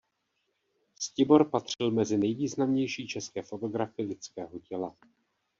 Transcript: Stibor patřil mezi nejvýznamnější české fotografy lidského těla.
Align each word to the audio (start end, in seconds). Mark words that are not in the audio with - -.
Stibor 0.99 1.49
patřil 1.49 1.91
mezi 1.91 2.17
nejvýznamnější 2.17 3.07
české 3.07 3.41
fotografy 3.41 4.01
lidského 4.03 4.59
těla. 4.59 4.95